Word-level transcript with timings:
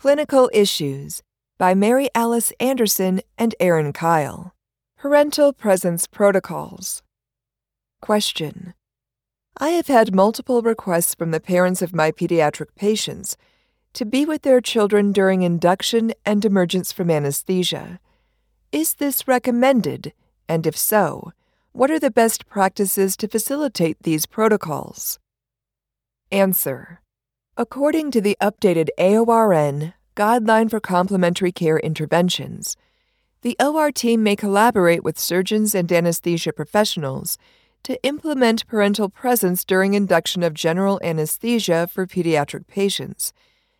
Clinical 0.00 0.48
Issues 0.54 1.22
by 1.58 1.74
Mary 1.74 2.08
Alice 2.14 2.54
Anderson 2.58 3.20
and 3.36 3.54
Aaron 3.60 3.92
Kyle. 3.92 4.54
Parental 4.96 5.52
Presence 5.52 6.06
Protocols. 6.06 7.02
Question 8.00 8.72
I 9.58 9.68
have 9.72 9.88
had 9.88 10.14
multiple 10.14 10.62
requests 10.62 11.14
from 11.14 11.32
the 11.32 11.38
parents 11.38 11.82
of 11.82 11.94
my 11.94 12.12
pediatric 12.12 12.74
patients 12.76 13.36
to 13.92 14.06
be 14.06 14.24
with 14.24 14.40
their 14.40 14.62
children 14.62 15.12
during 15.12 15.42
induction 15.42 16.14
and 16.24 16.46
emergence 16.46 16.92
from 16.92 17.10
anesthesia. 17.10 18.00
Is 18.72 18.94
this 18.94 19.28
recommended? 19.28 20.14
And 20.48 20.66
if 20.66 20.78
so, 20.78 21.34
what 21.72 21.90
are 21.90 22.00
the 22.00 22.10
best 22.10 22.46
practices 22.46 23.18
to 23.18 23.28
facilitate 23.28 24.02
these 24.02 24.24
protocols? 24.24 25.18
Answer 26.32 27.02
According 27.56 28.12
to 28.12 28.20
the 28.20 28.36
updated 28.40 28.88
AORN 28.96 29.92
Guideline 30.16 30.70
for 30.70 30.78
Complementary 30.78 31.50
Care 31.50 31.78
Interventions, 31.80 32.76
the 33.42 33.56
OR 33.58 33.90
team 33.90 34.22
may 34.22 34.36
collaborate 34.36 35.02
with 35.02 35.18
surgeons 35.18 35.74
and 35.74 35.90
anesthesia 35.90 36.52
professionals 36.52 37.38
to 37.82 38.00
implement 38.04 38.66
parental 38.68 39.08
presence 39.08 39.64
during 39.64 39.94
induction 39.94 40.42
of 40.44 40.54
general 40.54 41.00
anesthesia 41.02 41.88
for 41.92 42.06
pediatric 42.06 42.68
patients 42.68 43.32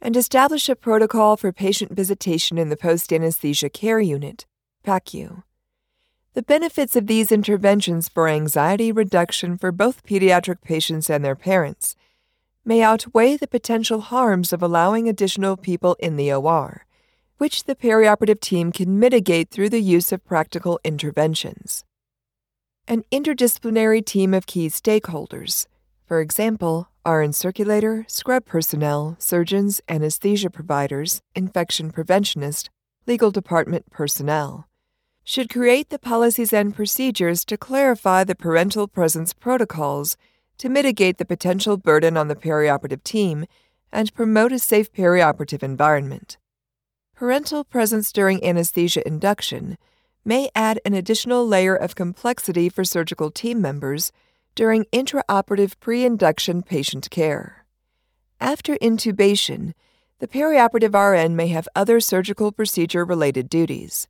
and 0.00 0.16
establish 0.16 0.68
a 0.68 0.76
protocol 0.76 1.36
for 1.36 1.52
patient 1.52 1.92
visitation 1.92 2.58
in 2.58 2.68
the 2.68 2.76
post 2.76 3.12
anesthesia 3.12 3.68
care 3.68 4.00
unit, 4.00 4.46
PACU. 4.86 5.42
The 6.34 6.42
benefits 6.42 6.94
of 6.94 7.08
these 7.08 7.32
interventions 7.32 8.08
for 8.08 8.28
anxiety 8.28 8.92
reduction 8.92 9.58
for 9.58 9.72
both 9.72 10.06
pediatric 10.06 10.60
patients 10.62 11.10
and 11.10 11.24
their 11.24 11.36
parents 11.36 11.96
may 12.66 12.82
outweigh 12.82 13.36
the 13.36 13.46
potential 13.46 14.00
harms 14.00 14.52
of 14.52 14.62
allowing 14.62 15.08
additional 15.08 15.56
people 15.56 15.96
in 16.00 16.16
the 16.16 16.32
OR, 16.32 16.84
which 17.38 17.64
the 17.64 17.76
perioperative 17.76 18.40
team 18.40 18.72
can 18.72 18.98
mitigate 18.98 19.50
through 19.50 19.68
the 19.68 19.80
use 19.80 20.10
of 20.10 20.24
practical 20.24 20.80
interventions. 20.82 21.84
An 22.88 23.04
interdisciplinary 23.12 24.04
team 24.04 24.34
of 24.34 24.46
key 24.46 24.66
stakeholders, 24.66 25.66
for 26.06 26.20
example, 26.20 26.88
RN 27.06 27.32
circulator, 27.32 28.04
scrub 28.08 28.44
personnel, 28.44 29.16
surgeons, 29.18 29.80
anesthesia 29.88 30.50
providers, 30.50 31.20
infection 31.34 31.92
preventionist, 31.92 32.68
legal 33.06 33.30
department 33.30 33.90
personnel, 33.90 34.68
should 35.24 35.48
create 35.48 35.90
the 35.90 35.98
policies 35.98 36.52
and 36.52 36.74
procedures 36.74 37.44
to 37.44 37.56
clarify 37.56 38.24
the 38.24 38.34
parental 38.34 38.86
presence 38.86 39.32
protocols 39.32 40.16
to 40.58 40.68
mitigate 40.68 41.18
the 41.18 41.24
potential 41.24 41.76
burden 41.76 42.16
on 42.16 42.28
the 42.28 42.36
perioperative 42.36 43.02
team 43.02 43.46
and 43.92 44.14
promote 44.14 44.52
a 44.52 44.58
safe 44.58 44.92
perioperative 44.92 45.62
environment. 45.62 46.38
Parental 47.14 47.64
presence 47.64 48.12
during 48.12 48.44
anesthesia 48.44 49.06
induction 49.06 49.78
may 50.24 50.50
add 50.54 50.80
an 50.84 50.92
additional 50.92 51.46
layer 51.46 51.74
of 51.74 51.94
complexity 51.94 52.68
for 52.68 52.84
surgical 52.84 53.30
team 53.30 53.60
members 53.60 54.12
during 54.54 54.84
intraoperative 54.86 55.78
pre 55.80 56.04
induction 56.04 56.62
patient 56.62 57.08
care. 57.10 57.64
After 58.40 58.76
intubation, 58.76 59.72
the 60.18 60.26
perioperative 60.26 60.94
RN 60.94 61.36
may 61.36 61.48
have 61.48 61.68
other 61.74 62.00
surgical 62.00 62.52
procedure 62.52 63.04
related 63.04 63.48
duties. 63.48 64.08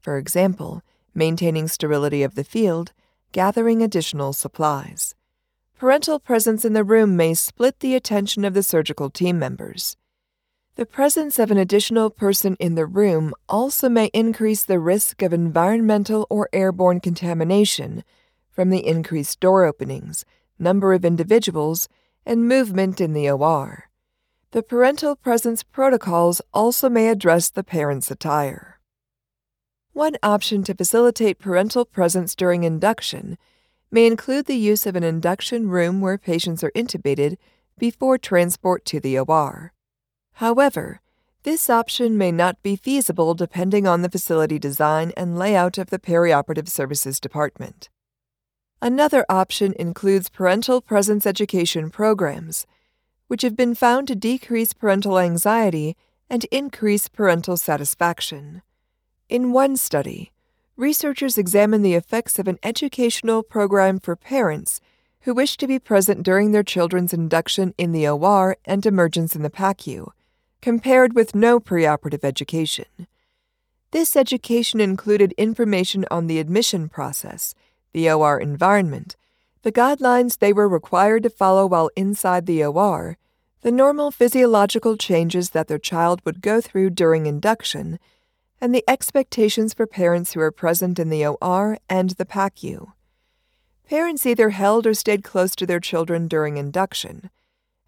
For 0.00 0.18
example, 0.18 0.82
maintaining 1.14 1.68
sterility 1.68 2.22
of 2.22 2.34
the 2.34 2.44
field, 2.44 2.92
gathering 3.32 3.82
additional 3.82 4.32
supplies. 4.32 5.14
Parental 5.84 6.18
presence 6.18 6.64
in 6.64 6.72
the 6.72 6.82
room 6.82 7.14
may 7.14 7.34
split 7.34 7.80
the 7.80 7.94
attention 7.94 8.46
of 8.46 8.54
the 8.54 8.62
surgical 8.62 9.10
team 9.10 9.38
members. 9.38 9.98
The 10.76 10.86
presence 10.86 11.38
of 11.38 11.50
an 11.50 11.58
additional 11.58 12.08
person 12.08 12.56
in 12.58 12.74
the 12.74 12.86
room 12.86 13.34
also 13.50 13.90
may 13.90 14.06
increase 14.14 14.64
the 14.64 14.78
risk 14.78 15.20
of 15.20 15.34
environmental 15.34 16.26
or 16.30 16.48
airborne 16.54 17.00
contamination 17.00 18.02
from 18.50 18.70
the 18.70 18.86
increased 18.86 19.40
door 19.40 19.66
openings, 19.66 20.24
number 20.58 20.94
of 20.94 21.04
individuals, 21.04 21.86
and 22.24 22.48
movement 22.48 22.98
in 22.98 23.12
the 23.12 23.28
OR. 23.28 23.90
The 24.52 24.62
parental 24.62 25.14
presence 25.14 25.62
protocols 25.62 26.40
also 26.54 26.88
may 26.88 27.10
address 27.10 27.50
the 27.50 27.62
parent's 27.62 28.10
attire. 28.10 28.80
One 29.92 30.16
option 30.22 30.62
to 30.64 30.74
facilitate 30.74 31.38
parental 31.38 31.84
presence 31.84 32.34
during 32.34 32.64
induction 32.64 33.36
may 33.94 34.08
include 34.08 34.46
the 34.46 34.56
use 34.56 34.86
of 34.86 34.96
an 34.96 35.04
induction 35.04 35.68
room 35.68 36.00
where 36.00 36.18
patients 36.18 36.64
are 36.64 36.72
intubated 36.72 37.36
before 37.78 38.18
transport 38.18 38.84
to 38.84 38.98
the 38.98 39.16
OR. 39.16 39.72
However, 40.32 41.00
this 41.44 41.70
option 41.70 42.18
may 42.18 42.32
not 42.32 42.60
be 42.60 42.74
feasible 42.74 43.34
depending 43.34 43.86
on 43.86 44.02
the 44.02 44.10
facility 44.10 44.58
design 44.58 45.12
and 45.16 45.38
layout 45.38 45.78
of 45.78 45.90
the 45.90 46.00
perioperative 46.00 46.68
services 46.68 47.20
department. 47.20 47.88
Another 48.82 49.24
option 49.28 49.72
includes 49.78 50.28
parental 50.28 50.80
presence 50.80 51.24
education 51.24 51.88
programs, 51.88 52.66
which 53.28 53.42
have 53.42 53.56
been 53.56 53.76
found 53.76 54.08
to 54.08 54.16
decrease 54.16 54.72
parental 54.72 55.20
anxiety 55.20 55.96
and 56.28 56.46
increase 56.50 57.06
parental 57.06 57.56
satisfaction. 57.56 58.62
In 59.28 59.52
one 59.52 59.76
study, 59.76 60.32
researchers 60.76 61.38
examined 61.38 61.84
the 61.84 61.94
effects 61.94 62.38
of 62.38 62.48
an 62.48 62.58
educational 62.62 63.42
program 63.42 64.00
for 64.00 64.16
parents 64.16 64.80
who 65.20 65.34
wish 65.34 65.56
to 65.56 65.66
be 65.66 65.78
present 65.78 66.22
during 66.22 66.52
their 66.52 66.62
children's 66.62 67.14
induction 67.14 67.72
in 67.78 67.92
the 67.92 68.06
OR 68.06 68.56
and 68.64 68.84
emergence 68.84 69.34
in 69.34 69.42
the 69.42 69.50
PACU, 69.50 70.10
compared 70.60 71.14
with 71.14 71.34
no 71.34 71.60
preoperative 71.60 72.24
education. 72.24 73.06
This 73.90 74.16
education 74.16 74.80
included 74.80 75.32
information 75.38 76.04
on 76.10 76.26
the 76.26 76.40
admission 76.40 76.88
process, 76.88 77.54
the 77.92 78.10
OR 78.10 78.38
environment, 78.38 79.16
the 79.62 79.72
guidelines 79.72 80.38
they 80.38 80.52
were 80.52 80.68
required 80.68 81.22
to 81.22 81.30
follow 81.30 81.66
while 81.66 81.88
inside 81.96 82.44
the 82.44 82.62
OR, 82.64 83.16
the 83.62 83.72
normal 83.72 84.10
physiological 84.10 84.96
changes 84.96 85.50
that 85.50 85.68
their 85.68 85.78
child 85.78 86.20
would 86.24 86.42
go 86.42 86.60
through 86.60 86.90
during 86.90 87.24
induction, 87.24 87.98
and 88.60 88.74
the 88.74 88.84
expectations 88.88 89.74
for 89.74 89.86
parents 89.86 90.32
who 90.32 90.40
are 90.40 90.50
present 90.50 90.98
in 90.98 91.10
the 91.10 91.26
OR 91.26 91.78
and 91.88 92.10
the 92.10 92.24
PACU. 92.24 92.92
Parents 93.88 94.24
either 94.24 94.50
held 94.50 94.86
or 94.86 94.94
stayed 94.94 95.22
close 95.22 95.54
to 95.56 95.66
their 95.66 95.80
children 95.80 96.26
during 96.26 96.56
induction. 96.56 97.30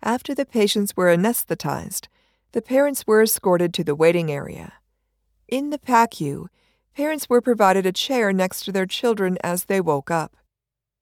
After 0.03 0.35
the 0.35 0.45
patients 0.45 0.97
were 0.97 1.15
anesthetized, 1.15 2.09
the 2.53 2.63
parents 2.63 3.07
were 3.07 3.23
escorted 3.23 3.73
to 3.75 3.85
the 3.85 3.95
waiting 3.95 4.31
area. 4.31 4.75
In 5.49 5.71
the 5.71 5.79
PACU, 5.79 6.49
parents 6.95 7.29
were 7.29 7.41
provided 7.41 7.87
a 7.87 7.93
chair 7.93 8.33
next 8.33 8.65
to 8.65 8.73
their 8.73 8.87
children 8.87 9.39
as 9.43 9.65
they 9.65 9.81
woke 9.81 10.11
up. 10.11 10.37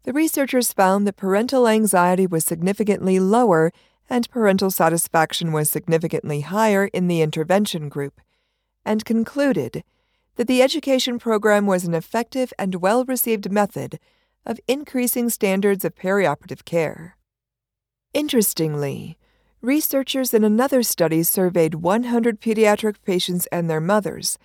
The 0.04 0.12
researchers 0.12 0.72
found 0.72 1.06
that 1.06 1.16
parental 1.16 1.66
anxiety 1.66 2.26
was 2.26 2.44
significantly 2.44 3.18
lower 3.18 3.72
and 4.08 4.30
parental 4.30 4.70
satisfaction 4.70 5.50
was 5.50 5.70
significantly 5.70 6.42
higher 6.42 6.86
in 6.86 7.08
the 7.08 7.22
intervention 7.22 7.88
group 7.88 8.20
and 8.84 9.04
concluded 9.04 9.84
that 10.36 10.48
the 10.48 10.62
education 10.62 11.18
program 11.18 11.66
was 11.66 11.84
an 11.84 11.94
effective 11.94 12.52
and 12.58 12.76
well 12.76 13.04
received 13.04 13.50
method 13.50 13.98
of 14.44 14.60
increasing 14.68 15.30
standards 15.30 15.84
of 15.84 15.94
perioperative 15.94 16.64
care. 16.64 17.16
Interestingly, 18.12 19.16
researchers 19.60 20.34
in 20.34 20.44
another 20.44 20.82
study 20.82 21.22
surveyed 21.22 21.76
100 21.76 22.40
pediatric 22.40 22.96
patients 23.04 23.46
and 23.46 23.68
their 23.68 23.80
mothers 23.80 24.38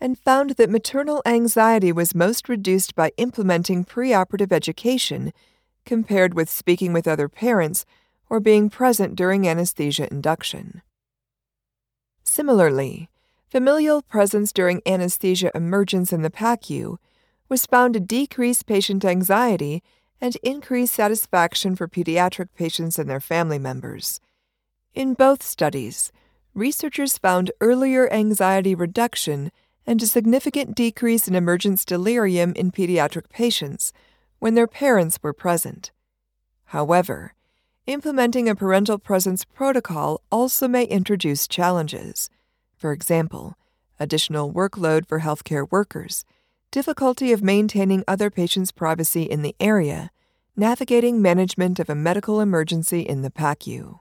and 0.00 0.18
found 0.18 0.50
that 0.50 0.70
maternal 0.70 1.22
anxiety 1.26 1.92
was 1.92 2.14
most 2.14 2.48
reduced 2.48 2.94
by 2.94 3.12
implementing 3.16 3.84
preoperative 3.84 4.52
education 4.52 5.32
compared 5.84 6.34
with 6.34 6.48
speaking 6.48 6.92
with 6.92 7.06
other 7.06 7.28
parents 7.28 7.84
or 8.28 8.40
being 8.40 8.70
present 8.70 9.16
during 9.16 9.46
anesthesia 9.46 10.08
induction. 10.10 10.82
Similarly, 12.22 13.10
familial 13.50 14.00
presence 14.00 14.52
during 14.52 14.80
anesthesia 14.86 15.50
emergence 15.56 16.12
in 16.12 16.22
the 16.22 16.30
PACU 16.30 16.98
was 17.48 17.66
found 17.66 17.94
to 17.94 18.00
decrease 18.00 18.62
patient 18.62 19.04
anxiety 19.04 19.82
and 20.20 20.36
increase 20.44 20.92
satisfaction 20.92 21.74
for 21.74 21.88
pediatric 21.88 22.48
patients 22.56 22.96
and 22.96 23.10
their 23.10 23.20
family 23.20 23.58
members. 23.58 24.20
In 24.94 25.14
both 25.14 25.42
studies, 25.42 26.12
researchers 26.54 27.18
found 27.18 27.50
earlier 27.60 28.10
anxiety 28.12 28.74
reduction 28.74 29.50
and 29.84 30.00
a 30.00 30.06
significant 30.06 30.76
decrease 30.76 31.26
in 31.26 31.34
emergence 31.34 31.84
delirium 31.84 32.52
in 32.52 32.70
pediatric 32.70 33.28
patients 33.30 33.92
when 34.38 34.54
their 34.54 34.68
parents 34.68 35.18
were 35.22 35.32
present. 35.32 35.90
However, 36.66 37.34
implementing 37.86 38.48
a 38.48 38.54
parental 38.54 38.98
presence 38.98 39.44
protocol 39.44 40.22
also 40.30 40.68
may 40.68 40.84
introduce 40.84 41.48
challenges. 41.48 42.30
For 42.80 42.92
example, 42.92 43.58
additional 43.98 44.50
workload 44.50 45.06
for 45.06 45.20
healthcare 45.20 45.70
workers, 45.70 46.24
difficulty 46.70 47.30
of 47.30 47.42
maintaining 47.42 48.02
other 48.08 48.30
patients' 48.30 48.72
privacy 48.72 49.24
in 49.24 49.42
the 49.42 49.54
area, 49.60 50.10
navigating 50.56 51.20
management 51.20 51.78
of 51.78 51.90
a 51.90 51.94
medical 51.94 52.40
emergency 52.40 53.02
in 53.02 53.20
the 53.20 53.30
PACU. 53.30 53.98